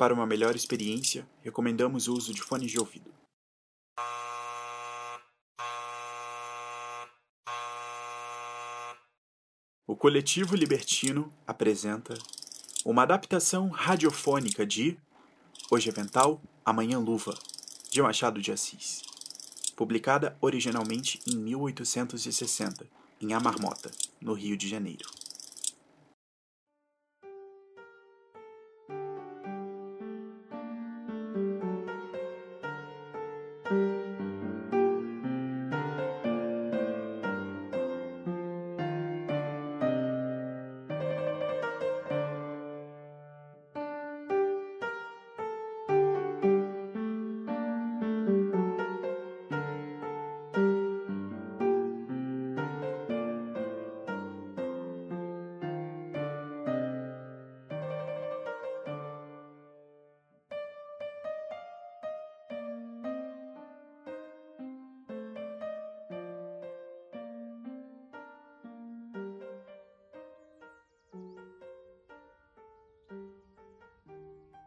[0.00, 3.12] Para uma melhor experiência, recomendamos o uso de fones de ouvido.
[9.86, 12.14] O Coletivo Libertino apresenta
[12.82, 14.96] uma adaptação radiofônica de
[15.70, 17.38] Hoje é Vental, Amanhã Luva,
[17.90, 19.02] de Machado de Assis.
[19.76, 22.86] Publicada originalmente em 1860,
[23.20, 25.19] em A Marmota, no Rio de Janeiro.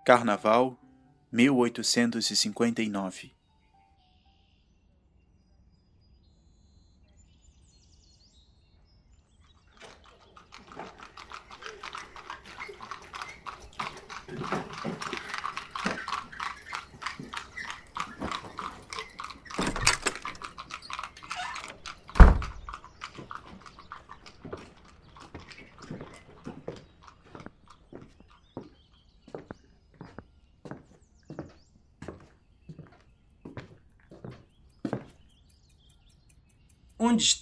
[0.05, 0.77] Carnaval
[1.31, 3.31] 1859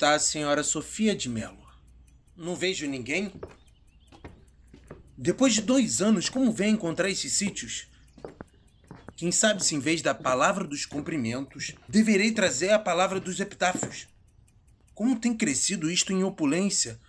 [0.02, 1.63] está a senhora Sofia de Mello?
[2.35, 3.31] Não vejo ninguém.
[5.16, 7.88] Depois de dois anos, como vem encontrar esses sítios?
[9.16, 14.08] Quem sabe se em vez da palavra dos cumprimentos, deverei trazer a palavra dos epitáfios.
[14.95, 16.99] Como tem crescido isto em opulência,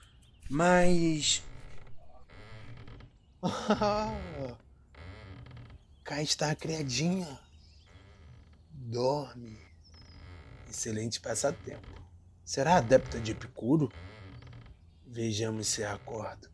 [0.51, 1.43] mas.
[6.05, 7.41] Cá está a criadinha.
[8.71, 9.59] Dorme.
[10.69, 12.02] Excelente passatempo.
[12.53, 13.91] Será adepta de Epicuro?
[15.07, 16.53] Vejamos se acorda.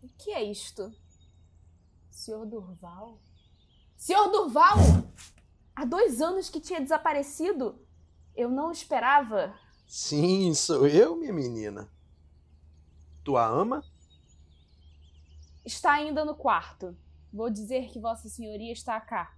[0.00, 0.94] O que é isto?
[2.08, 3.20] Senhor Durval?
[3.96, 4.76] Senhor Durval!
[5.74, 7.84] Há dois anos que tinha desaparecido.
[8.36, 9.52] Eu não esperava.
[9.88, 11.90] Sim, sou eu, minha menina.
[13.24, 13.82] Tua ama?
[15.64, 16.96] Está ainda no quarto.
[17.32, 19.36] Vou dizer que Vossa Senhoria está cá.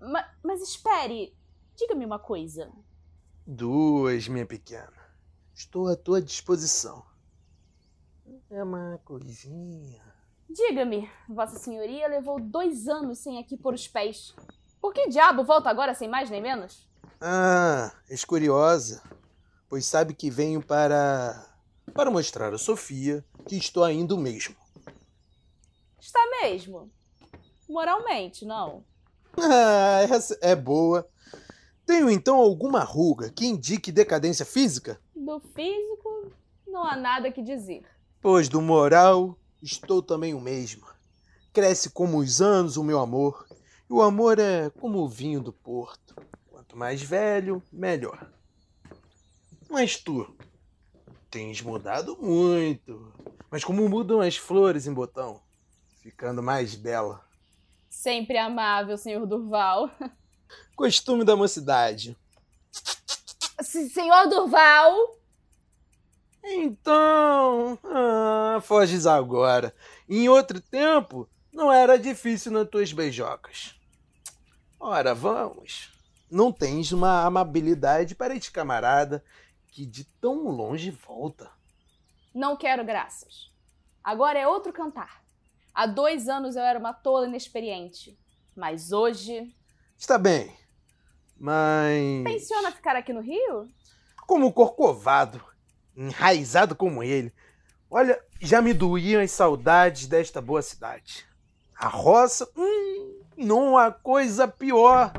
[0.00, 1.36] Ma mas espere,
[1.76, 2.72] diga-me uma coisa.
[3.46, 4.92] Duas, minha pequena.
[5.54, 7.04] Estou à tua disposição.
[8.50, 10.02] É uma coisinha.
[10.48, 14.34] Diga-me, Vossa Senhoria levou dois anos sem aqui pôr os pés.
[14.80, 16.88] Por que diabo volta agora sem mais nem menos?
[17.20, 19.02] Ah, és curiosa,
[19.68, 21.46] pois sabe que venho para.
[21.92, 24.56] para mostrar a Sofia que estou ainda o mesmo.
[26.00, 26.90] Está mesmo?
[27.68, 28.84] Moralmente, não?
[29.36, 31.08] Ah, essa é boa.
[31.86, 35.00] Tenho então alguma ruga que indique decadência física?
[35.14, 36.32] Do físico,
[36.66, 37.82] não há nada que dizer.
[38.20, 40.86] Pois do moral, estou também o mesmo.
[41.52, 43.46] Cresce como os anos o meu amor,
[43.88, 46.14] e o amor é como o vinho do porto.
[46.48, 48.30] Quanto mais velho, melhor.
[49.68, 50.32] Mas tu,
[51.30, 53.12] tens mudado muito.
[53.50, 55.40] Mas como mudam as flores em botão,
[56.02, 57.24] ficando mais bela.
[58.00, 59.90] Sempre amável, senhor Durval.
[60.74, 62.16] Costume da mocidade.
[63.60, 65.18] senhor Durval!
[66.42, 69.74] Então, ah, foges agora.
[70.08, 73.78] Em outro tempo, não era difícil nas tuas beijocas.
[74.80, 75.92] Ora, vamos.
[76.30, 79.22] Não tens uma amabilidade para este camarada
[79.70, 81.50] que de tão longe volta.
[82.34, 83.52] Não quero graças.
[84.02, 85.20] Agora é outro cantar.
[85.80, 88.14] Há dois anos eu era uma tola inexperiente.
[88.54, 89.56] Mas hoje.
[89.96, 90.54] Está bem.
[91.38, 92.22] Mas.
[92.22, 93.66] Pensiona ficar aqui no Rio?
[94.26, 95.42] Como corcovado,
[95.96, 97.32] enraizado como ele.
[97.90, 101.26] Olha, já me doíam as saudades desta boa cidade.
[101.74, 105.10] A roça, hum, não há coisa pior.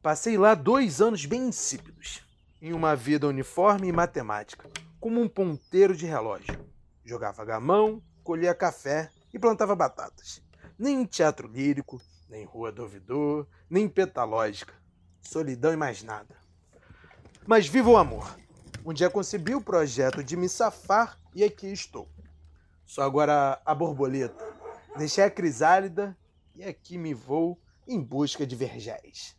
[0.00, 2.24] Passei lá dois anos bem insípidos,
[2.62, 4.70] em uma vida uniforme e matemática,
[5.00, 6.64] como um ponteiro de relógio.
[7.04, 10.42] Jogava gamão, colhia café e plantava batatas.
[10.78, 14.74] Nem teatro lírico, nem rua do ouvidor, nem petalógica.
[15.20, 16.36] Solidão e mais nada.
[17.46, 18.38] Mas viva o amor!
[18.84, 22.08] Um dia concebi o projeto de me safar e aqui estou.
[22.86, 24.42] Sou agora a borboleta.
[24.96, 26.16] Deixei a crisálida
[26.54, 29.36] e aqui me vou em busca de vergéis.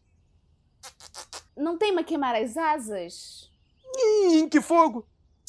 [1.56, 3.52] Não teima queimar as asas?
[3.96, 5.08] Ih, em que fogo?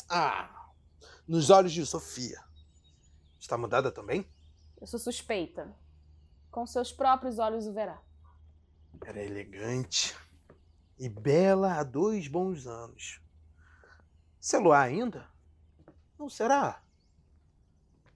[0.09, 0.71] Ah,
[1.27, 2.43] nos olhos de Sofia.
[3.43, 4.25] Está mudada também?
[4.81, 5.77] Eu sou suspeita.
[6.49, 8.01] Com seus próprios olhos o verá.
[9.05, 10.17] Era elegante
[10.97, 13.21] e bela há dois bons anos.
[14.39, 15.29] Celular ainda?
[16.17, 16.85] Não será?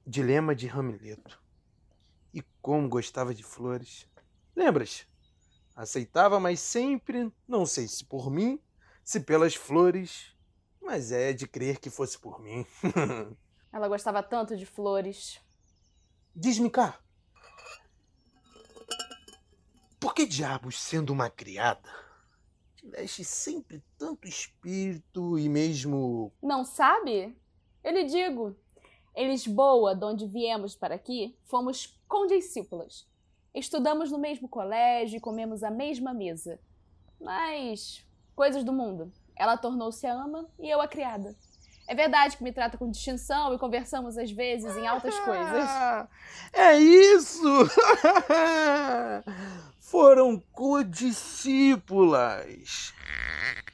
[0.06, 1.42] Dilema de Ramileto.
[2.32, 4.08] E como gostava de flores.
[4.54, 5.08] Lembras?
[5.74, 8.60] Aceitava, mas sempre, não sei se por mim,
[9.02, 10.32] se pelas flores,
[10.80, 12.64] mas é de crer que fosse por mim.
[13.76, 15.38] Ela gostava tanto de flores.
[16.34, 16.98] Diz-me cá.
[20.00, 21.90] Por que diabos, sendo uma criada,
[22.74, 26.32] tiveste sempre tanto espírito e mesmo.
[26.42, 27.38] Não sabe?
[27.84, 28.56] Eu lhe digo.
[29.14, 33.06] Em Lisboa, de onde viemos para aqui, fomos condiscípulas.
[33.54, 36.58] Estudamos no mesmo colégio e comemos a mesma mesa.
[37.20, 38.02] Mas,
[38.34, 39.12] coisas do mundo.
[39.36, 41.36] Ela tornou-se a ama e eu a criada.
[41.88, 45.64] É verdade que me trata com distinção e conversamos às vezes em altas coisas.
[45.64, 46.06] Ah,
[46.52, 47.46] é isso!
[49.78, 52.92] Foram codiscípulas.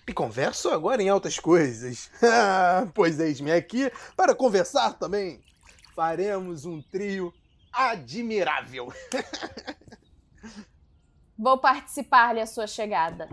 [0.07, 2.11] E converso agora em altas coisas.
[2.93, 5.43] pois eis-me aqui para conversar também.
[5.95, 7.33] Faremos um trio
[7.73, 8.93] admirável.
[11.39, 13.29] Vou participar-lhe a sua chegada.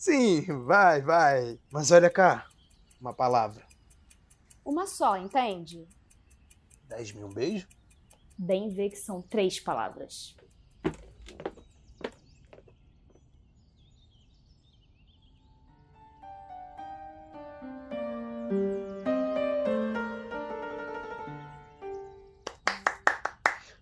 [0.00, 1.60] Sim, vai, vai.
[1.70, 2.46] Mas olha cá,
[2.98, 3.66] uma palavra.
[4.64, 5.86] Uma só, entende?
[6.88, 7.68] Dez-me um beijo?
[8.38, 10.34] Bem vê que são três palavras.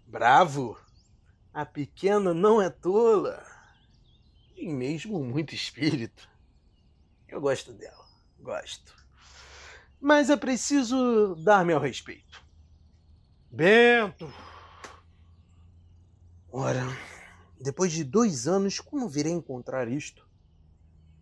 [0.05, 0.77] Bravo!
[1.55, 3.48] A pequena não é tola.
[4.59, 6.29] E mesmo muito espírito.
[7.29, 8.05] Eu gosto dela.
[8.41, 8.93] Gosto.
[10.01, 12.43] Mas é preciso dar-me ao respeito.
[13.49, 14.29] Bento!
[16.51, 16.85] Ora,
[17.61, 20.27] depois de dois anos, como virei encontrar isto?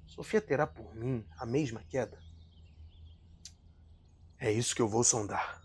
[0.07, 2.19] Sofia terá por mim a mesma queda?
[4.39, 5.63] É isso que eu vou sondar.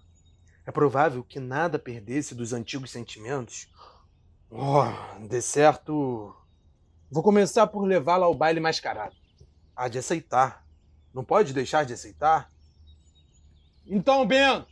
[0.65, 3.71] É provável que nada perdesse dos antigos sentimentos.
[4.49, 4.83] Oh,
[5.25, 6.35] de certo.
[7.11, 9.13] Vou começar por levá-la ao baile mascarado.
[9.75, 10.65] Há de aceitar.
[11.13, 12.49] Não pode deixar de aceitar.
[13.85, 14.65] Então, Bento!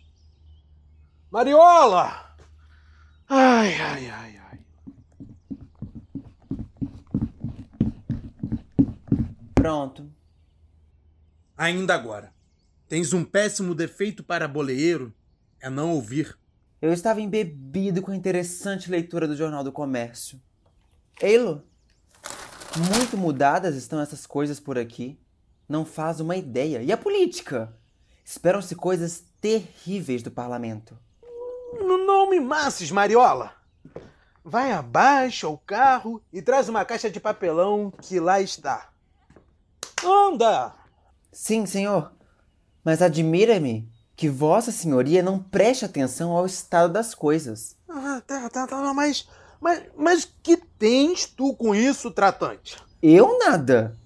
[1.30, 2.34] Mariola!
[3.28, 4.60] Ai, ai, ai, ai.
[9.54, 10.10] Pronto.
[11.58, 12.34] Ainda agora.
[12.88, 15.14] Tens um péssimo defeito para boleeiro?
[15.60, 16.40] É não ouvir.
[16.82, 20.42] Eu estava embebido com a interessante leitura do Jornal do Comércio.
[21.22, 21.68] Eilo,
[22.78, 25.20] muito mudadas estão essas coisas por aqui.
[25.68, 26.82] Não faz uma ideia.
[26.82, 27.74] E a política?
[28.26, 30.98] Esperam-se coisas terríveis do parlamento.
[31.74, 33.54] N- Não me masses, Mariola!
[34.44, 38.90] Vai abaixo ao carro e traz uma caixa de papelão que lá está.
[40.04, 40.74] Anda!
[41.32, 42.12] Sim, senhor.
[42.84, 47.76] Mas admira-me que Vossa Senhoria não preste atenção ao estado das coisas.
[47.88, 49.28] Ah, tá, tá, tá, mas,
[49.60, 52.78] mas, mas que tens tu com isso, tratante?
[53.02, 53.98] Eu nada.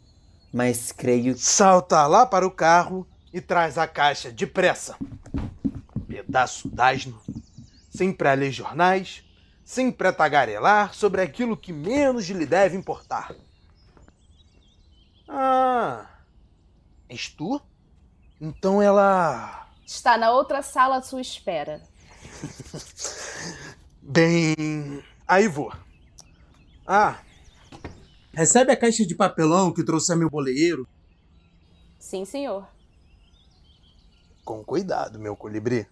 [0.51, 1.38] Mas creio.
[1.38, 4.95] Salta lá para o carro e traz a caixa depressa.
[6.07, 7.19] Pedaço d'asno,
[7.89, 9.24] sempre a ler jornais,
[9.63, 13.36] sempre a tagarelar sobre aquilo que menos lhe deve importar.
[15.27, 16.05] Ah,
[17.10, 17.60] és tu?
[18.39, 19.67] Então ela.
[19.86, 21.81] Está na outra sala à sua espera.
[24.01, 25.03] Bem.
[25.34, 25.74] Aí vou.
[26.86, 27.20] Ah,
[28.34, 30.88] Recebe a caixa de papelão que trouxe meu boleeiro.
[31.98, 32.68] Sim, senhor.
[34.46, 35.88] com cuidado, meu colibri.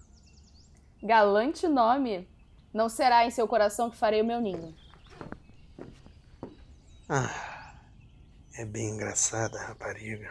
[1.01, 2.27] Galante nome.
[2.71, 4.75] Não será em seu coração que farei o meu ninho.
[7.09, 7.73] Ah,
[8.55, 10.29] é bem engraçada a rapariga.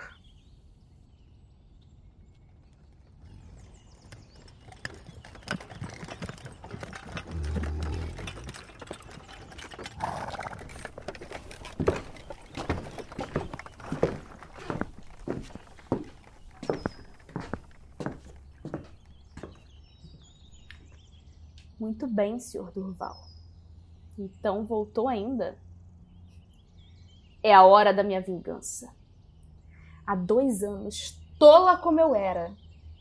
[22.01, 23.15] Muito bem, senhor Durval.
[24.19, 25.59] Então voltou ainda?
[27.43, 28.91] É a hora da minha vingança.
[30.07, 32.57] Há dois anos, tola como eu era,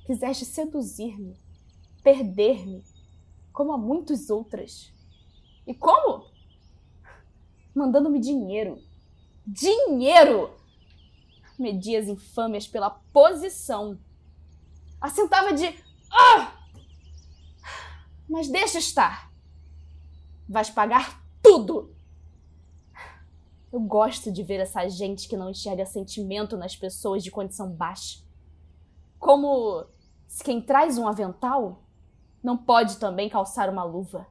[0.06, 1.34] quiseste seduzir-me,
[2.03, 2.84] perder-me,
[3.53, 4.94] como a muitas outras.
[5.65, 6.25] E como?
[7.74, 8.84] Mandando-me dinheiro.
[9.48, 10.53] Dinheiro!
[11.58, 13.98] Medias infâmias pela posição.
[15.00, 15.74] Assentava de.
[16.12, 16.49] Ah!
[18.29, 19.31] Mas deixa estar.
[20.48, 21.95] Vais pagar tudo.
[23.74, 28.19] Eu gosto de ver essa gente que não enxerga sentimento nas pessoas de condição baixa.
[29.17, 29.86] Como
[30.27, 31.83] se quem traz um avental
[32.43, 34.27] não pode também calçar uma luva.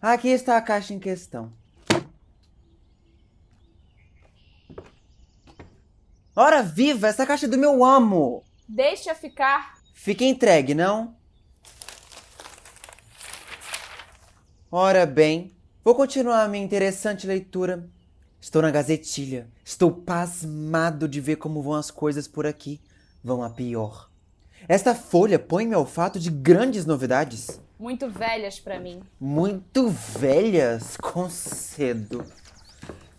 [0.00, 1.52] Aqui está a caixa em questão.
[6.38, 8.44] Ora viva, essa caixa é do meu amo!
[8.68, 9.78] Deixa ficar.
[9.94, 11.16] Fica entregue, não?
[14.70, 17.88] Ora bem, vou continuar a minha interessante leitura.
[18.38, 19.48] Estou na gazetilha.
[19.64, 22.82] Estou pasmado de ver como vão as coisas por aqui.
[23.24, 24.10] Vão a pior.
[24.68, 27.58] Esta folha põe-me ao fato de grandes novidades.
[27.78, 29.00] Muito velhas para mim.
[29.18, 32.26] Muito velhas, concedo.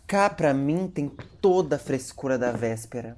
[0.08, 1.10] Cá pra mim tem
[1.42, 3.18] toda a frescura da véspera.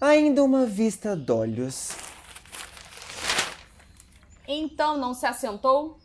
[0.00, 1.92] Ainda uma vista d'olhos.
[4.48, 5.98] Então não se assentou?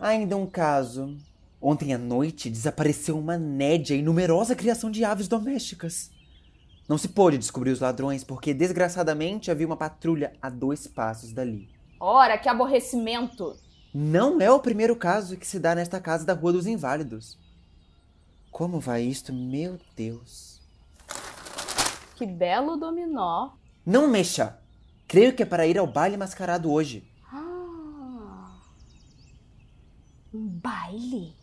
[0.00, 1.16] Ainda um caso.
[1.62, 6.10] Ontem à noite desapareceu uma nédia e numerosa criação de aves domésticas.
[6.88, 11.68] Não se pôde descobrir os ladrões porque, desgraçadamente, havia uma patrulha a dois passos dali.
[12.00, 13.56] Ora, que aborrecimento!
[13.94, 17.38] Não é o primeiro caso que se dá nesta casa da Rua dos Inválidos.
[18.50, 20.60] Como vai isto, meu Deus?
[22.16, 23.52] Que belo dominó!
[23.86, 24.58] Não mexa!
[25.06, 27.08] Creio que é para ir ao baile mascarado hoje.
[27.32, 28.60] Ah,
[30.34, 31.34] um baile?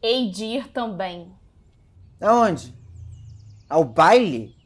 [0.00, 1.32] Hei de ir também.
[2.20, 2.74] Aonde?
[3.68, 4.56] Ao baile?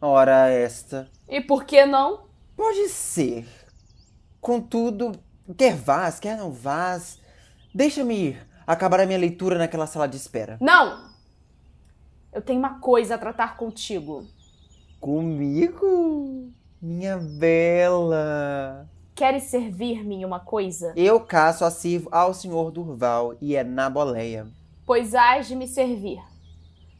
[0.00, 1.10] Ora, esta.
[1.28, 2.26] E por que não?
[2.56, 3.46] Pode ser.
[4.40, 5.12] Contudo,
[5.58, 7.20] quer vás, quer não vás,
[7.74, 10.58] deixa-me ir acabar a minha leitura naquela sala de espera.
[10.60, 11.06] Não!
[12.32, 14.26] Eu tenho uma coisa a tratar contigo.
[15.00, 16.50] Comigo?
[16.82, 18.86] Minha bela.
[19.14, 20.92] Queres servir-me em uma coisa?
[20.94, 24.46] Eu cá só sirvo ao senhor Durval e é na boleia.
[24.84, 26.20] Pois hás de me servir.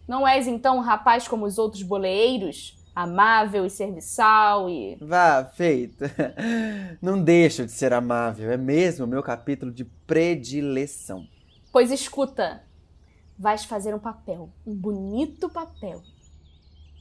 [0.08, 2.74] Não és então um rapaz como os outros boleeiros?
[2.94, 4.96] Amável e serviçal e.
[5.02, 6.04] Vá, feito.
[7.02, 11.26] Não deixo de ser amável, é mesmo o meu capítulo de predileção.
[11.76, 12.62] Pois escuta,
[13.38, 16.00] vais fazer um papel, um bonito papel.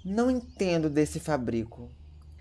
[0.04, 1.90] Não entendo desse fabrico.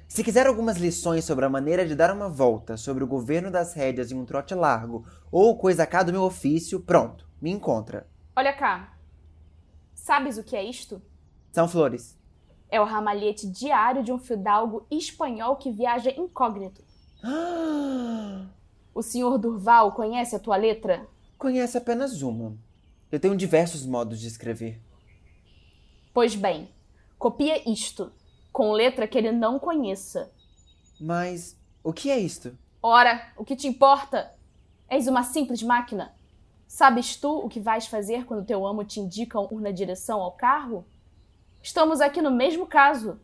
[0.09, 3.73] Se quiser algumas lições sobre a maneira de dar uma volta sobre o governo das
[3.73, 8.05] rédeas em um trote largo ou coisa cá do meu ofício, pronto, me encontra.
[8.35, 8.99] Olha cá.
[9.95, 11.01] Sabes o que é isto?
[11.53, 12.19] São flores.
[12.69, 16.83] É o ramalhete diário de um fidalgo espanhol que viaja incógnito.
[18.93, 21.09] O senhor Durval conhece a tua letra?
[21.39, 22.57] Conhece apenas uma.
[23.11, 24.81] Eu tenho diversos modos de escrever.
[26.13, 26.69] Pois bem,
[27.19, 28.13] copia isto,
[28.53, 30.31] com letra que ele não conheça.
[31.01, 32.57] Mas o que é isto?
[32.83, 34.33] Ora, o que te importa?
[34.89, 36.15] És uma simples máquina.
[36.67, 40.85] Sabes tu o que vais fazer quando teu amo te indica na direção ao carro?
[41.63, 43.19] Estamos aqui no mesmo caso.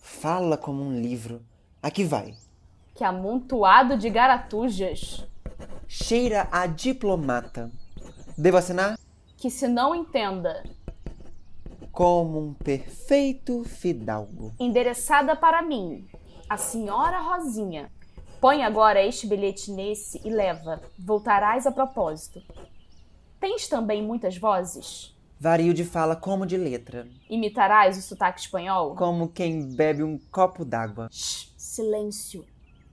[0.00, 1.42] Fala como um livro.
[1.82, 2.34] Aqui vai.
[2.94, 5.26] Que amontoado de garatujas.
[5.90, 7.72] Cheira a diplomata.
[8.36, 8.98] Devo assinar?
[9.38, 10.62] Que se não entenda.
[11.90, 14.52] Como um perfeito fidalgo.
[14.60, 16.06] Endereçada para mim,
[16.46, 17.90] a senhora Rosinha.
[18.38, 20.82] Põe agora este bilhete nesse e leva.
[20.98, 22.42] Voltarás a propósito.
[23.40, 25.16] Tens também muitas vozes?
[25.40, 27.08] Vario de fala como de letra.
[27.30, 28.94] Imitarás o sotaque espanhol?
[28.94, 31.08] Como quem bebe um copo d'água.
[31.10, 32.44] Silêncio.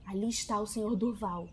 [0.06, 1.46] Ali está o senhor Durval.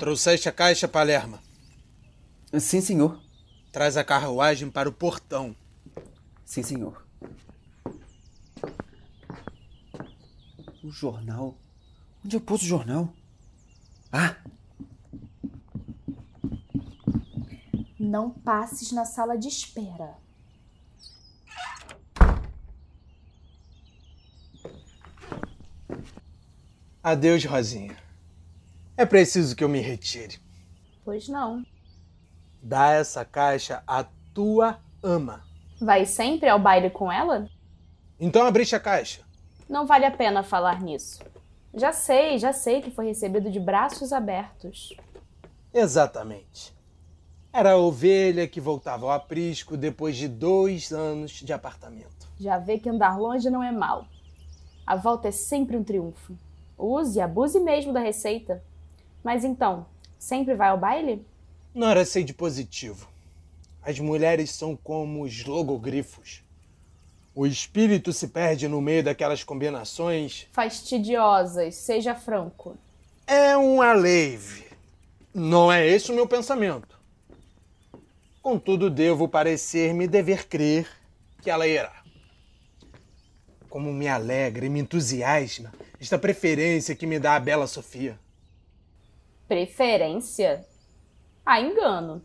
[0.00, 1.42] Trouxeste a caixa, Palerma.
[2.58, 3.20] Sim, senhor.
[3.70, 5.54] Traz a carruagem para o portão.
[6.42, 7.06] Sim, senhor.
[10.82, 11.54] O jornal?
[12.24, 13.12] Onde eu pus o jornal?
[14.10, 14.36] Ah!
[17.98, 20.16] Não passes na sala de espera.
[27.02, 28.09] Adeus, Rosinha.
[29.00, 30.38] É preciso que eu me retire.
[31.02, 31.64] Pois não.
[32.62, 34.04] Dá essa caixa a
[34.34, 35.42] tua ama.
[35.80, 37.48] Vai sempre ao baile com ela?
[38.20, 39.22] Então abriste a caixa.
[39.66, 41.18] Não vale a pena falar nisso.
[41.72, 44.94] Já sei, já sei que foi recebido de braços abertos.
[45.72, 46.76] Exatamente.
[47.54, 52.28] Era a ovelha que voltava ao aprisco depois de dois anos de apartamento.
[52.38, 54.04] Já vê que andar longe não é mal.
[54.86, 56.36] A volta é sempre um triunfo.
[56.76, 58.62] Use e abuse mesmo da receita.
[59.22, 59.86] Mas então,
[60.18, 61.24] sempre vai ao baile?
[61.74, 63.08] Não era ser de positivo.
[63.82, 66.42] As mulheres são como os logogrifos.
[67.34, 70.46] O espírito se perde no meio daquelas combinações.
[70.52, 72.76] Fastidiosas, seja franco.
[73.26, 74.66] É um aleve.
[75.32, 76.98] Não é esse o meu pensamento.
[78.42, 80.88] Contudo, devo parecer-me dever crer
[81.40, 82.02] que ela irá.
[83.68, 88.18] Como me alegra e me entusiasma esta preferência que me dá a bela Sofia.
[89.50, 90.64] Preferência?
[91.44, 92.22] Ah, engano.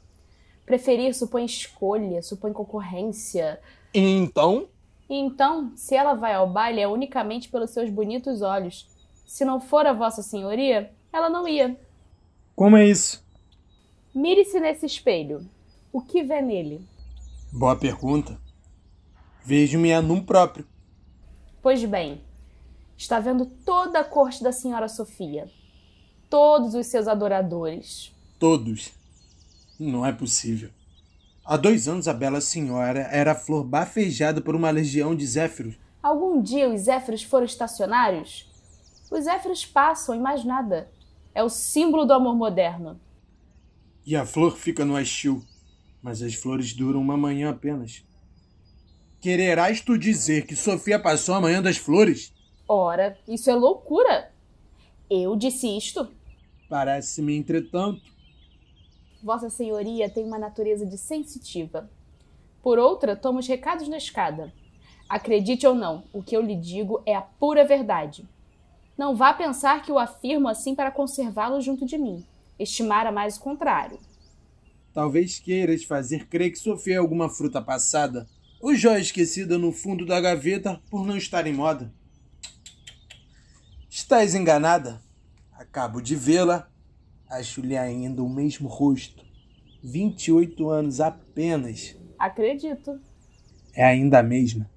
[0.64, 3.60] Preferir supõe escolha, supõe concorrência.
[3.92, 4.68] E então?
[5.10, 8.88] E então, se ela vai ao baile é unicamente pelos seus bonitos olhos.
[9.26, 11.76] Se não for a Vossa Senhoria, ela não ia.
[12.56, 13.26] Como é isso?
[14.14, 15.50] Mire-se nesse espelho.
[15.92, 16.88] O que vê nele?
[17.52, 18.40] Boa pergunta.
[19.44, 20.68] Vejo-me a num próprio.
[21.60, 22.22] Pois bem,
[22.96, 25.50] está vendo toda a corte da Senhora Sofia.
[26.30, 28.12] Todos os seus adoradores.
[28.40, 28.92] Todos.
[29.80, 30.70] Não é possível.
[31.44, 35.76] Há dois anos a bela senhora era a flor bafejada por uma legião de zéfiros.
[36.02, 38.48] Algum dia os zéfiros foram estacionários?
[39.12, 40.90] Os zéfiros passam e mais nada.
[41.34, 43.00] É o símbolo do amor moderno.
[44.06, 45.44] E a flor fica no estio,
[46.02, 48.04] mas as flores duram uma manhã apenas.
[49.20, 52.34] Quererás tu dizer que Sofia passou a manhã das flores?
[52.68, 54.32] Ora, isso é loucura.
[55.10, 56.08] Eu disse isto?
[56.70, 58.02] Parece-me, entretanto,
[59.24, 61.90] Vossa Senhoria tem uma natureza de sensitiva.
[62.62, 64.54] Por outra, toma os recados na escada.
[65.10, 68.28] Acredite ou não, o que eu lhe digo é a pura verdade.
[68.98, 72.26] Não vá pensar que o afirmo assim para conservá-lo junto de mim.
[72.58, 74.00] Estimara mais o contrário.
[74.94, 78.28] talvez queiras fazer crer que Sofia é alguma fruta passada
[78.62, 81.94] ou joia esquecida no fundo da gaveta por não estar em moda.
[83.90, 85.02] Estás enganada.
[85.58, 86.70] Acabo de vê-la.
[87.30, 89.24] Acho-lhe ainda o mesmo rosto.
[89.84, 91.96] 28 anos apenas.
[92.20, 93.00] Acredito.
[93.74, 94.70] É ainda a mesma.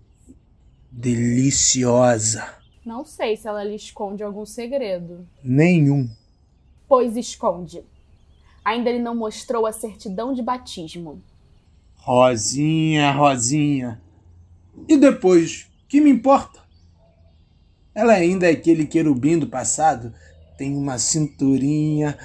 [0.91, 2.57] Deliciosa.
[2.85, 5.27] Não sei se ela lhe esconde algum segredo.
[5.43, 6.09] Nenhum.
[6.89, 7.85] Pois esconde.
[8.65, 11.23] Ainda lhe não mostrou a certidão de batismo.
[11.97, 14.01] Rosinha, Rosinha.
[14.89, 16.61] E depois, que me importa?
[17.95, 20.15] Ela ainda é aquele querubim do passado.
[20.59, 22.19] Tem uma cinturinha.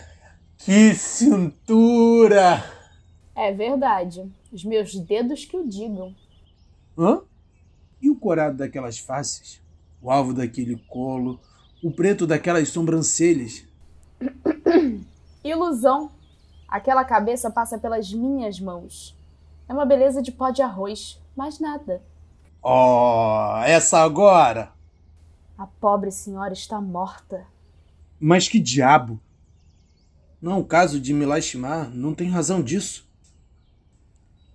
[0.57, 2.63] Que cintura!
[3.35, 4.27] É verdade.
[4.51, 6.15] Os meus dedos que o digam.
[6.97, 7.21] Hã?
[8.01, 9.61] E o corado daquelas faces?
[10.01, 11.39] O alvo daquele colo?
[11.83, 13.67] O preto daquelas sobrancelhas?
[15.43, 16.09] Ilusão.
[16.67, 19.15] Aquela cabeça passa pelas minhas mãos.
[19.69, 22.01] É uma beleza de pó de arroz, mais nada.
[22.63, 24.71] Oh, essa agora!
[25.55, 27.52] A pobre senhora está morta.
[28.25, 29.19] Mas que diabo!
[30.41, 33.05] Não é o caso de me lastimar, não tem razão disso.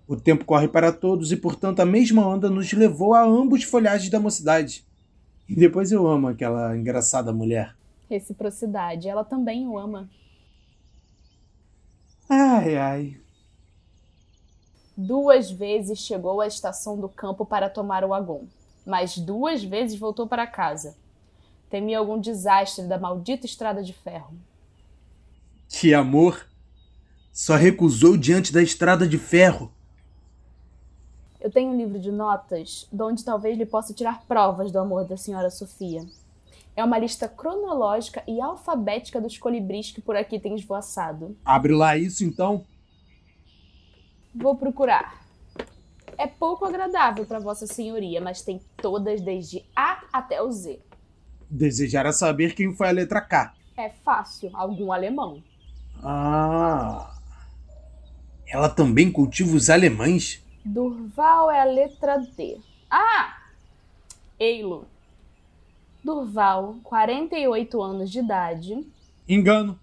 [0.07, 4.09] O tempo corre para todos e, portanto, a mesma onda nos levou a ambos folhagens
[4.09, 4.83] da mocidade.
[5.47, 7.75] E depois eu amo aquela engraçada mulher.
[8.09, 9.07] Reciprocidade.
[9.07, 10.09] Ela também o ama.
[12.27, 13.17] Ai, ai.
[14.97, 18.47] Duas vezes chegou à estação do campo para tomar o agon,
[18.83, 20.97] mas duas vezes voltou para casa.
[21.69, 24.33] Temia algum desastre da maldita estrada de ferro.
[25.67, 26.47] Que amor!
[27.31, 29.71] Só recusou diante da estrada de ferro.
[31.39, 35.05] Eu tenho um livro de notas, de onde talvez lhe possa tirar provas do amor
[35.05, 36.05] da senhora Sofia.
[36.75, 41.37] É uma lista cronológica e alfabética dos colibris que por aqui tem esvoaçado.
[41.45, 42.65] Abre lá isso então.
[44.33, 45.23] Vou procurar.
[46.17, 50.79] É pouco agradável para Vossa Senhoria, mas tem todas desde A até o Z.
[51.49, 53.53] Desejara saber quem foi a letra K.
[53.77, 55.41] É fácil, algum alemão.
[56.03, 57.15] Ah.
[58.47, 60.43] Ela também cultiva os alemães?
[60.65, 62.57] Durval é a letra D.
[62.89, 63.37] Ah!
[64.39, 64.87] Eilo.
[66.03, 68.85] Durval, 48 anos de idade,
[69.27, 69.79] Engano.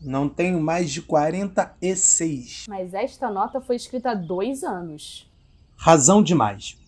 [0.00, 2.64] Não tenho mais de 46.
[2.68, 5.30] mas esta nota foi escrita há dois anos.
[5.76, 6.78] Razão demais.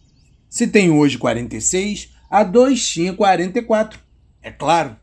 [0.48, 4.00] Se tenho hoje 46, há dois tinha 44.
[4.42, 4.96] É claro.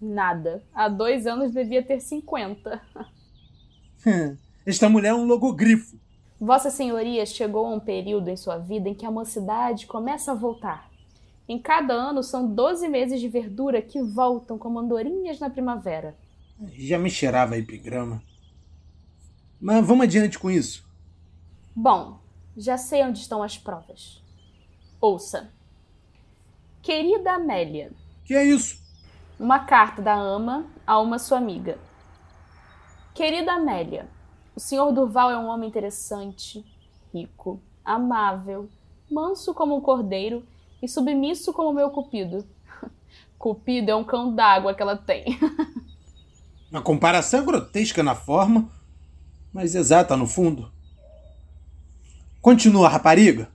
[0.00, 0.62] Nada.
[0.74, 2.80] Há dois anos devia ter 50.
[4.64, 5.98] Esta mulher é um logogrifo.
[6.40, 10.34] Vossa Senhoria chegou a um período em sua vida em que a mocidade começa a
[10.34, 10.88] voltar.
[11.48, 16.16] Em cada ano são 12 meses de verdura que voltam como andorinhas na primavera.
[16.74, 18.22] Já me cheirava a epigrama.
[19.60, 20.86] Mas vamos adiante com isso.
[21.74, 22.18] Bom,
[22.56, 24.22] já sei onde estão as provas.
[25.00, 25.50] Ouça.
[26.82, 27.92] Querida Amélia,
[28.24, 28.78] Que é isso?
[29.38, 31.78] uma carta da ama a uma sua amiga.
[33.14, 34.08] Querida Amélia,
[34.56, 36.64] o senhor Durval é um homem interessante,
[37.14, 38.68] rico, amável,
[39.10, 40.44] manso como um cordeiro
[40.82, 42.44] e submisso como meu cupido.
[43.38, 45.38] Cupido é um cão d'água que ela tem.
[46.72, 48.68] A comparação grotesca na forma,
[49.52, 50.70] mas exata no fundo.
[52.42, 53.48] Continua, rapariga.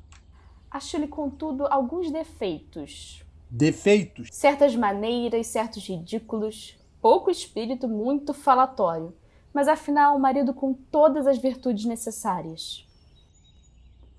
[0.74, 3.24] Acho-lhe, contudo, alguns defeitos.
[3.48, 4.30] Defeitos.
[4.32, 9.14] Certas maneiras, certos ridículos, pouco espírito, muito falatório.
[9.54, 12.88] Mas afinal, um marido com todas as virtudes necessárias.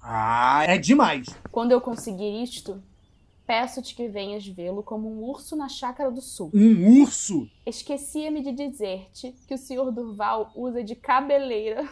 [0.01, 1.27] Ah, é demais.
[1.51, 2.81] Quando eu conseguir isto,
[3.45, 6.53] peço-te que venhas vê-lo como um urso na chácara do sul.
[6.55, 7.51] Um urso?
[7.67, 11.89] Esquecia-me de dizer-te que o senhor Durval usa de cabeleira.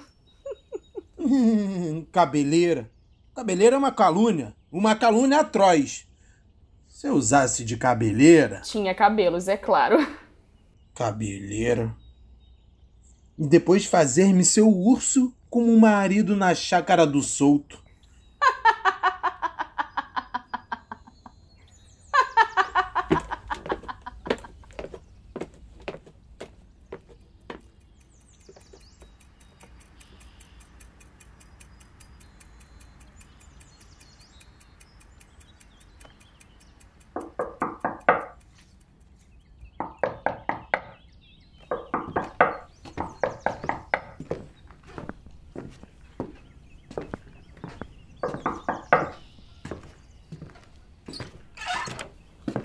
[1.19, 2.89] Hum, cabeleira.
[3.35, 4.55] Cabeleira é uma calúnia.
[4.71, 6.07] Uma calúnia atroz.
[6.87, 8.61] Se eu usasse de cabeleira.
[8.61, 9.97] Tinha cabelos, é claro.
[10.95, 11.97] Cabeleira.
[13.39, 17.82] E depois fazer-me seu urso como um marido na chácara do solto.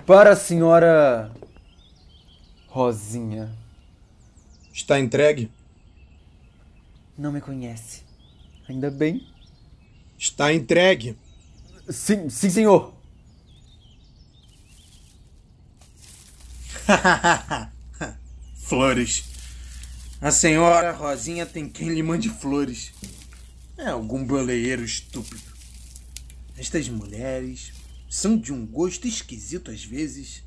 [0.08, 1.30] Para a senhora
[2.68, 3.54] Rosinha.
[4.72, 5.52] Está entregue?
[7.18, 8.04] Não me conhece.
[8.66, 9.28] Ainda bem.
[10.18, 11.14] Está entregue.
[11.90, 12.94] Sim, sim, senhor.
[18.56, 19.24] flores.
[20.22, 22.94] A senhora Rosinha tem quem lhe mande flores.
[23.76, 25.52] É algum boleeiro estúpido.
[26.56, 27.76] Estas mulheres
[28.08, 30.42] são de um gosto esquisito às vezes.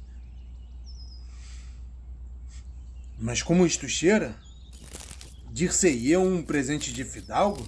[3.19, 4.35] Mas como isto cheira?
[5.51, 7.67] Dir-se eu um presente de fidalgo?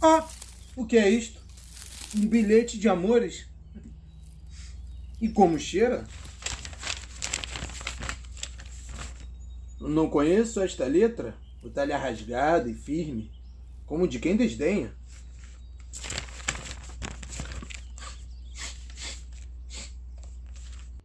[0.00, 0.28] Ah,
[0.74, 1.40] o que é isto?
[2.16, 3.46] Um bilhete de amores?
[5.20, 6.08] E como cheira?
[9.78, 13.30] Não conheço esta letra, o talha rasgado e firme,
[13.86, 14.92] como de quem desdenha.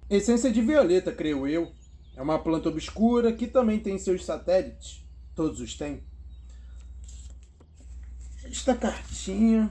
[0.09, 1.71] Essência de violeta, creio eu.
[2.15, 5.05] É uma planta obscura que também tem seus satélites.
[5.35, 6.01] Todos os têm.
[8.43, 9.69] Esta cartinha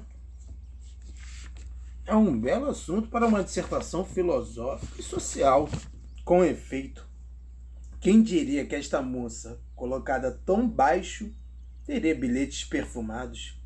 [2.05, 5.69] é um belo assunto para uma dissertação filosófica e social.
[6.23, 7.09] Com efeito,
[8.01, 11.33] quem diria que esta moça, colocada tão baixo,
[11.87, 13.59] teria bilhetes perfumados?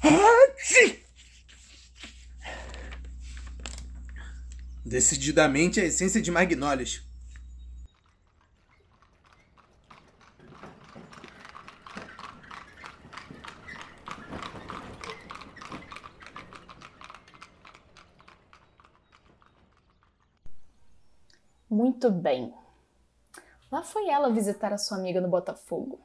[0.00, 1.07] Achii!
[4.88, 7.02] Decididamente a essência de magnólias.
[21.68, 22.54] Muito bem.
[23.70, 26.00] Lá foi ela visitar a sua amiga no Botafogo.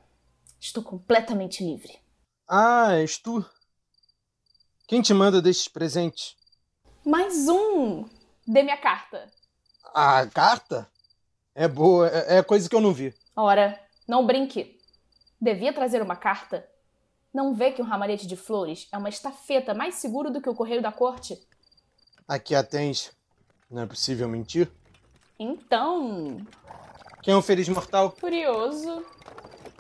[0.60, 1.98] Estou completamente livre.
[2.46, 3.46] Ah, és tu?
[4.90, 6.36] Quem te manda destes presentes?
[7.06, 8.23] Mais um!
[8.48, 9.30] Dê minha carta.
[9.94, 10.90] A carta?
[11.56, 13.14] É boa, é, é coisa que eu não vi.
[13.36, 14.80] Ora, não brinque.
[15.40, 16.68] Devia trazer uma carta.
[17.34, 20.56] Não vê que um ramalhete de flores é uma estafeta mais seguro do que o
[20.56, 21.40] correio da corte?
[22.28, 23.12] Aqui a tens.
[23.70, 24.72] Não é possível mentir?
[25.40, 26.46] Então,
[27.22, 28.12] Quem é o Feliz Mortal?
[28.12, 29.06] curioso.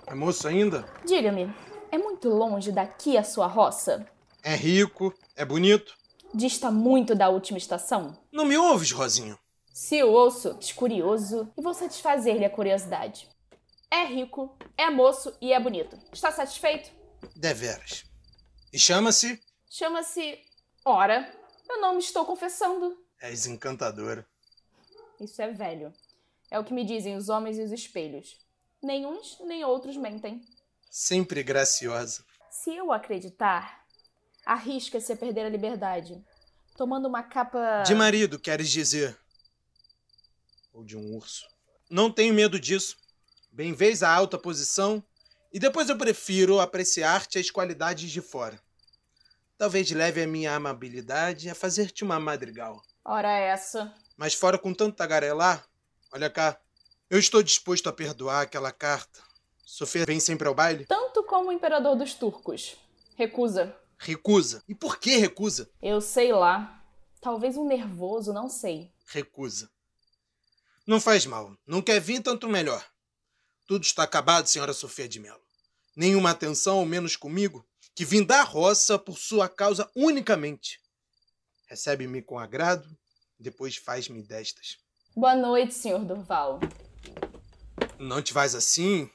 [0.07, 0.83] É moço ainda?
[1.05, 1.53] Diga-me,
[1.91, 4.05] é muito longe daqui a sua roça?
[4.43, 5.13] É rico?
[5.35, 5.95] É bonito?
[6.33, 8.17] Dista muito da última estação?
[8.31, 9.37] Não me ouves, Rosinha?
[9.71, 13.29] Se o ouço, curioso e vou satisfazer-lhe a curiosidade.
[13.91, 15.95] É rico, é moço e é bonito.
[16.11, 16.91] Está satisfeito?
[17.35, 18.03] Deveras.
[18.71, 19.39] E chama-se?
[19.69, 20.39] Chama-se.
[20.83, 21.31] Ora,
[21.69, 22.97] eu não me estou confessando.
[23.21, 24.25] És encantadora.
[25.19, 25.93] Isso é velho.
[26.49, 28.39] É o que me dizem os homens e os espelhos.
[28.81, 30.41] Nem uns nem outros mentem.
[30.89, 32.25] Sempre graciosa.
[32.49, 33.82] Se eu acreditar,
[34.45, 36.23] arrisca-se a perder a liberdade.
[36.75, 37.83] Tomando uma capa.
[37.83, 39.17] De marido, queres dizer?
[40.73, 41.47] Ou de um urso?
[41.89, 42.97] Não tenho medo disso.
[43.51, 45.03] Bem vês a alta posição,
[45.51, 48.59] e depois eu prefiro apreciar-te as qualidades de fora.
[49.55, 52.81] Talvez leve a minha amabilidade a fazer-te uma madrigal.
[53.05, 53.93] Ora essa.
[54.17, 55.63] Mas fora com tanto tagarelar,
[56.11, 56.59] olha cá,
[57.07, 59.19] eu estou disposto a perdoar aquela carta.
[59.63, 60.85] Sofia vem sempre ao baile?
[60.85, 62.75] Tanto como o imperador dos turcos.
[63.15, 63.75] Recusa.
[63.97, 64.63] Recusa.
[64.67, 65.69] E por que recusa?
[65.81, 66.83] Eu sei lá.
[67.21, 68.91] Talvez um nervoso, não sei.
[69.07, 69.69] Recusa.
[70.85, 71.55] Não faz mal.
[71.65, 72.85] Não quer vir, tanto melhor.
[73.65, 75.41] Tudo está acabado, senhora Sofia de Mello.
[75.95, 80.81] Nenhuma atenção, ao menos comigo, que vim da roça por sua causa unicamente.
[81.67, 82.89] Recebe-me com agrado,
[83.39, 84.77] depois faz-me destas.
[85.15, 86.59] Boa noite, senhor Durval.
[87.99, 89.09] Não te vais assim?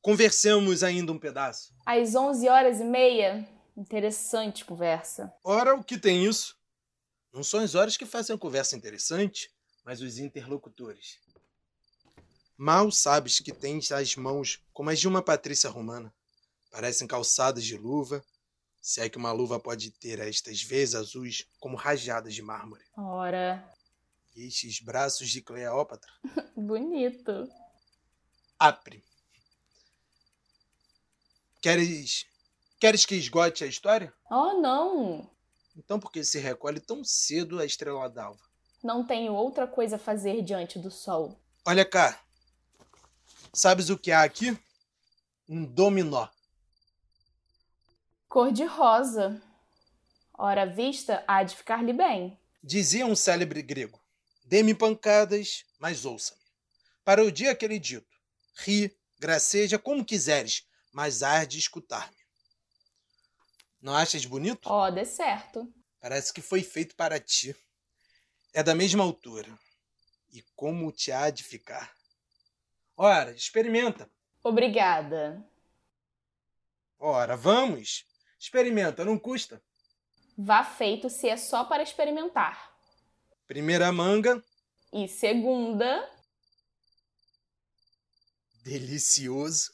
[0.00, 1.72] Conversemos ainda um pedaço.
[1.84, 3.46] Às onze horas e meia,
[3.82, 5.32] interessante conversa.
[5.42, 6.56] Ora, o que tem isso?
[7.32, 9.50] Não são as horas que fazem a conversa interessante,
[9.84, 11.18] mas os interlocutores.
[12.56, 16.14] Mal sabes que tens as mãos como as de uma patrícia romana.
[16.70, 18.24] Parecem calçadas de luva,
[18.80, 22.84] se é que uma luva pode ter estas veias azuis como rajadas de mármore.
[22.96, 23.68] Ora,
[24.36, 26.10] E estes braços de Cleópatra.
[26.56, 27.48] bonito.
[28.58, 29.02] Apre.
[31.60, 32.26] Queres.
[32.82, 34.12] Queres que esgote a história?
[34.28, 35.30] Oh, não!
[35.76, 38.42] Então por que se recolhe tão cedo a estrela d'alva?
[38.82, 41.40] Não tenho outra coisa a fazer diante do sol.
[41.64, 42.20] Olha cá.
[43.52, 44.58] Sabes o que há aqui?
[45.48, 46.26] Um dominó.
[48.28, 49.40] Cor de rosa.
[50.36, 52.36] Ora, vista, há de ficar-lhe bem.
[52.60, 54.00] Dizia um célebre grego:
[54.44, 56.40] Dê-me pancadas, mas ouça-me.
[57.04, 58.10] Para o dia aquele dito:
[58.56, 62.21] Ri, graceja como quiseres, mas há de escutar-me.
[63.82, 64.68] Não achas bonito?
[64.70, 65.68] Ó, dê certo.
[66.00, 67.54] Parece que foi feito para ti.
[68.54, 69.58] É da mesma altura.
[70.32, 71.92] E como te há de ficar?
[72.96, 74.08] Ora, experimenta.
[74.42, 75.44] Obrigada.
[76.98, 78.06] Ora, vamos.
[78.38, 79.60] Experimenta, não custa.
[80.38, 82.72] Vá feito se é só para experimentar.
[83.46, 84.42] Primeira manga,
[84.92, 86.08] E segunda,
[88.62, 89.72] delicioso.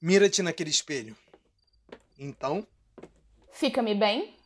[0.00, 1.16] Mira-te naquele espelho.
[2.22, 2.64] Então,
[3.50, 4.38] fica-me bem?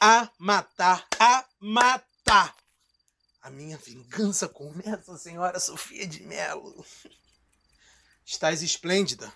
[0.00, 2.56] a matar, a matar.
[3.42, 6.82] A minha vingança começa, senhora Sofia de Melo.
[8.24, 9.30] Estás esplêndida.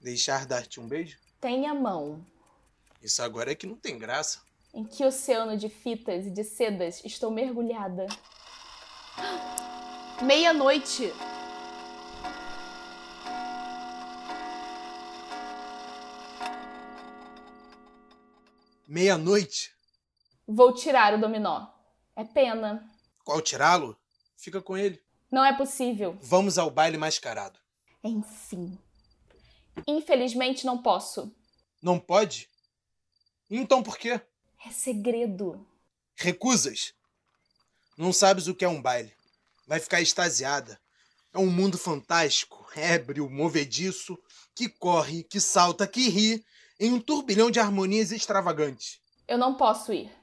[0.00, 1.16] Deixar dar-te um beijo?
[1.40, 2.26] Tenha mão.
[3.00, 4.40] Isso agora é que não tem graça.
[4.74, 8.06] Em que oceano de fitas e de sedas estou mergulhada?
[10.22, 11.12] Meia-noite!
[18.90, 19.72] Meia-noite.
[20.48, 21.68] Vou tirar o dominó.
[22.16, 22.90] É pena.
[23.24, 23.96] Qual tirá-lo?
[24.36, 25.00] Fica com ele.
[25.30, 26.18] Não é possível.
[26.20, 27.56] Vamos ao baile mascarado.
[28.02, 28.76] Enfim.
[29.86, 31.32] Infelizmente não posso.
[31.80, 32.50] Não pode?
[33.48, 34.20] Então por quê?
[34.66, 35.64] É segredo.
[36.16, 36.92] Recusas?
[37.96, 39.14] Não sabes o que é um baile.
[39.68, 40.80] Vai ficar extasiada.
[41.32, 44.18] É um mundo fantástico, ébrio, movediço,
[44.52, 46.44] que corre, que salta, que ri,
[46.80, 48.98] em um turbilhão de harmonias extravagantes.
[49.28, 50.10] Eu não posso ir.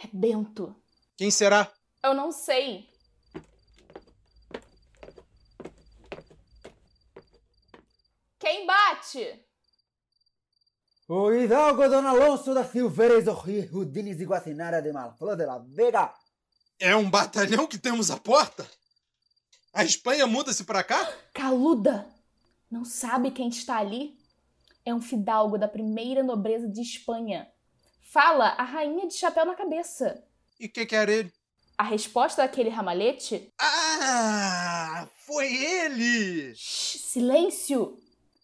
[0.00, 0.76] É Bento.
[1.16, 1.72] Quem será?
[2.02, 2.88] Eu não sei.
[8.38, 9.44] Quem bate?
[11.08, 16.14] O hidalgo Don Alonso da Silveira Rio Rudines e Guacinara de Malflor de la Vega.
[16.78, 18.70] É um batalhão que temos à porta?
[19.78, 21.08] A Espanha muda-se pra cá?
[21.32, 22.04] Caluda!
[22.68, 24.18] Não sabe quem está ali?
[24.84, 27.48] É um fidalgo da primeira nobreza de Espanha.
[28.02, 30.20] Fala a rainha de chapéu na cabeça.
[30.58, 31.32] E que quer ele?
[31.78, 33.52] A resposta daquele ramalhete?
[33.56, 35.06] Ah!
[35.24, 36.56] Foi ele!
[36.56, 37.96] Shh, silêncio!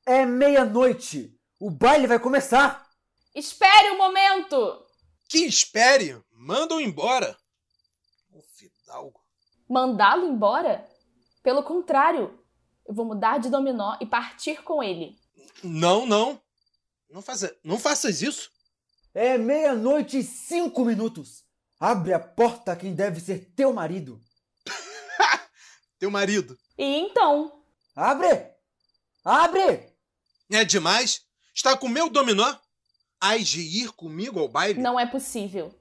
[0.06, 1.36] É meia-noite.
[1.58, 2.88] O baile vai começar.
[3.34, 4.86] Espere um momento!
[5.28, 6.16] Que espere!
[6.30, 7.36] Manda-o embora!
[8.30, 9.20] O fidalgo.
[9.68, 10.93] Mandá-lo embora?
[11.44, 12.40] Pelo contrário,
[12.88, 15.14] eu vou mudar de dominó e partir com ele.
[15.62, 16.40] Não, não.
[17.10, 18.50] Não, faça, não faças isso.
[19.12, 21.44] É meia-noite e cinco minutos.
[21.78, 24.22] Abre a porta a quem deve ser teu marido.
[25.98, 26.58] Teu marido.
[26.78, 27.62] E então?
[27.94, 28.50] Abre!
[29.22, 29.92] Abre!
[30.50, 31.26] É demais?
[31.54, 32.54] Está com meu dominó?
[33.20, 34.80] Hás de ir comigo ao baile?
[34.80, 35.78] Não é possível.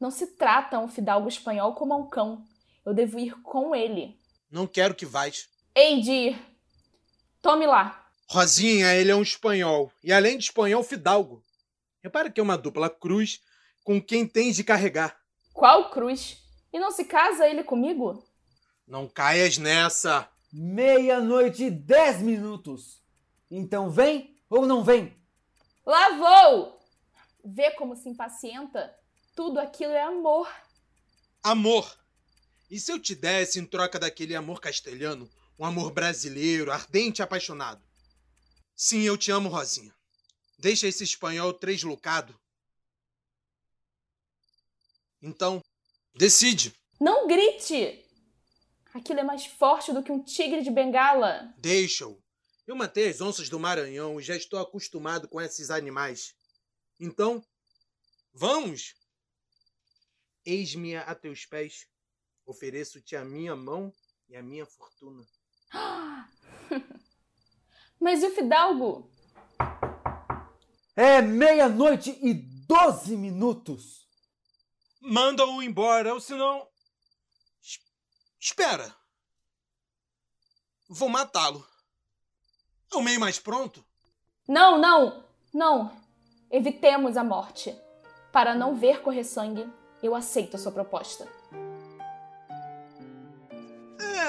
[0.00, 2.44] Não se trata um fidalgo espanhol como a um cão.
[2.84, 4.18] Eu devo ir com ele.
[4.52, 5.48] Não quero que vais.
[5.74, 6.46] Hei de ir.
[7.40, 8.06] Tome lá.
[8.28, 9.90] Rosinha, ele é um espanhol.
[10.04, 11.42] E além de espanhol, fidalgo.
[12.02, 13.40] Repara que é uma dupla cruz
[13.82, 15.18] com quem tens de carregar.
[15.54, 16.36] Qual cruz?
[16.70, 18.22] E não se casa ele comigo?
[18.86, 20.28] Não caias nessa.
[20.52, 23.02] Meia-noite e dez minutos.
[23.50, 25.16] Então vem ou não vem?
[25.86, 26.78] Lá vou!
[27.42, 28.94] Vê como se impacienta?
[29.34, 30.46] Tudo aquilo é amor.
[31.42, 32.01] Amor.
[32.72, 37.22] E se eu te desse em troca daquele amor castelhano, um amor brasileiro, ardente e
[37.22, 37.84] apaixonado?
[38.74, 39.94] Sim, eu te amo, Rosinha.
[40.58, 42.34] Deixa esse espanhol treslucado.
[45.20, 45.62] Então,
[46.14, 46.72] decide.
[46.98, 48.02] Não grite!
[48.94, 51.54] Aquilo é mais forte do que um tigre de bengala.
[51.58, 52.18] Deixa-o.
[52.66, 56.34] Eu matei as onças do Maranhão e já estou acostumado com esses animais.
[56.98, 57.44] Então,
[58.32, 58.94] vamos!
[60.42, 61.91] Eis-me a teus pés.
[62.52, 63.90] Ofereço-te a minha mão
[64.28, 65.24] e a minha fortuna.
[67.98, 69.10] Mas e o fidalgo?
[70.94, 74.06] É meia-noite e doze minutos.
[75.00, 76.68] Manda-o embora, ou senão.
[77.62, 77.80] Es-
[78.38, 78.94] Espera!
[80.90, 81.66] Vou matá-lo.
[82.92, 83.82] É o meio mais pronto?
[84.46, 85.96] Não, não, não.
[86.50, 87.74] Evitemos a morte.
[88.30, 89.66] Para não ver correr sangue,
[90.02, 91.26] eu aceito a sua proposta.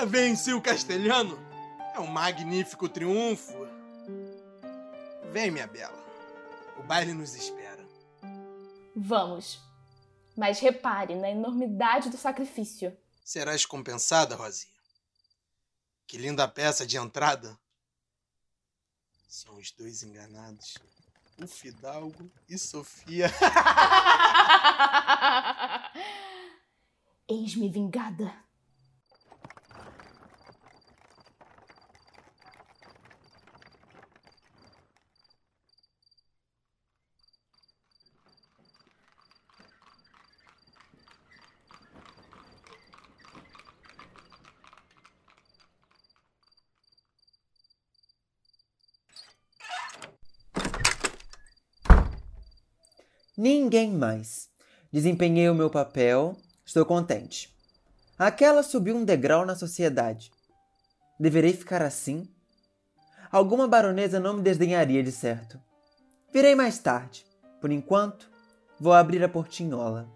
[0.06, 1.38] Venci o castelhano.
[1.94, 3.54] É um magnífico triunfo.
[5.32, 5.98] Vem, minha bela.
[6.78, 7.86] O baile nos espera.
[8.96, 9.60] Vamos.
[10.36, 12.96] Mas repare na enormidade do sacrifício.
[13.24, 14.74] Serás compensada, Rosinha.
[16.06, 17.58] Que linda peça de entrada.
[19.28, 20.78] São os dois enganados.
[21.42, 23.32] O Fidalgo e Sofia.
[27.28, 28.32] Eis-me vingada.
[53.74, 54.50] Ninguém mais.
[54.92, 57.52] Desempenhei o meu papel, estou contente.
[58.20, 60.32] Aquela subiu um degrau na sociedade.
[61.20, 62.30] Deverei ficar assim?
[63.32, 65.60] Alguma baronesa não me desdenharia de certo.
[66.32, 67.26] Virei mais tarde.
[67.60, 68.30] Por enquanto,
[68.80, 70.08] vou abrir a portinhola.